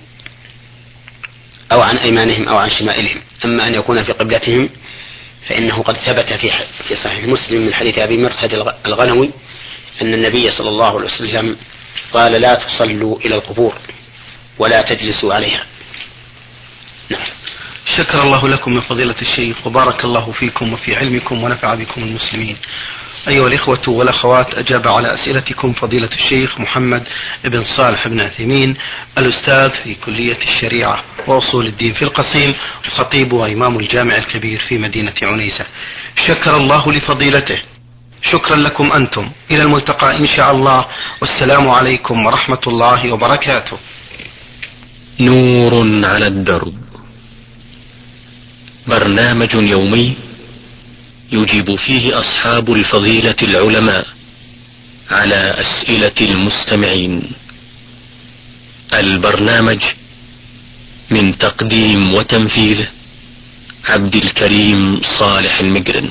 أو 1.72 1.80
عن 1.80 1.96
أيمانهم 1.96 2.48
أو 2.48 2.58
عن 2.58 2.70
شمائلهم. 2.70 3.20
أما 3.44 3.68
أن 3.68 3.74
يكون 3.74 4.04
في 4.04 4.12
قبلتهم 4.12 4.70
فإنه 5.48 5.82
قد 5.82 5.96
ثبت 5.96 6.32
في 6.32 6.50
في 6.88 6.96
صحيح 6.96 7.24
مسلم 7.24 7.66
من 7.66 7.74
حديث 7.74 7.98
أبي 7.98 8.16
مرثد 8.16 8.74
الغنوي 8.86 9.30
أن 10.02 10.14
النبي 10.14 10.50
صلى 10.50 10.68
الله 10.68 10.86
عليه 10.86 11.06
وسلم 11.06 11.56
قال 12.12 12.32
لا 12.32 12.54
تصلوا 12.54 13.18
إلى 13.18 13.34
القبور 13.34 13.74
ولا 14.58 14.82
تجلسوا 14.82 15.34
عليها. 15.34 15.64
نعم. 17.08 17.26
شكر 17.96 18.22
الله 18.22 18.48
لكم 18.48 18.76
يا 18.76 18.80
فضيلة 18.80 19.16
الشيخ 19.22 19.66
وبارك 19.66 20.04
الله 20.04 20.32
فيكم 20.32 20.72
وفي 20.72 20.96
علمكم 20.96 21.44
ونفع 21.44 21.74
بكم 21.74 22.02
المسلمين. 22.02 22.56
أيها 23.28 23.46
الإخوة 23.46 23.88
والأخوات 23.88 24.54
أجاب 24.54 24.88
على 24.88 25.14
أسئلتكم 25.14 25.72
فضيلة 25.72 26.08
الشيخ 26.12 26.60
محمد 26.60 27.08
بن 27.44 27.64
صالح 27.64 28.08
بن 28.08 28.20
عثيمين 28.20 28.76
الأستاذ 29.18 29.70
في 29.70 29.94
كلية 29.94 30.38
الشريعة 30.42 31.04
وأصول 31.26 31.66
الدين 31.66 31.92
في 31.92 32.02
القصيم 32.02 32.54
الخطيب 32.84 33.32
وإمام 33.32 33.78
الجامع 33.78 34.16
الكبير 34.16 34.60
في 34.60 34.78
مدينة 34.78 35.14
عنيسة. 35.22 35.66
شكر 36.28 36.56
الله 36.56 36.92
لفضيلته. 36.92 37.58
شكرا 38.32 38.56
لكم 38.56 38.92
أنتم. 38.92 39.30
إلى 39.50 39.62
الملتقى 39.62 40.16
إن 40.16 40.26
شاء 40.26 40.50
الله. 40.54 40.86
والسلام 41.20 41.68
عليكم 41.68 42.26
ورحمة 42.26 42.60
الله 42.66 43.12
وبركاته. 43.12 43.78
نور 45.20 46.04
على 46.04 46.26
الدرب. 46.26 46.74
برنامج 48.86 49.54
يومي 49.54 50.16
يجيب 51.32 51.74
فيه 51.76 52.18
أصحاب 52.18 52.72
الفضيلة 52.72 53.36
العلماء 53.42 54.06
على 55.10 55.54
أسئلة 55.60 56.18
المستمعين. 56.20 57.22
البرنامج 58.94 59.80
من 61.10 61.38
تقديم 61.38 62.14
وتنفيذ 62.14 62.84
عبد 63.88 64.16
الكريم 64.16 65.00
صالح 65.18 65.60
المجرن. 65.60 66.10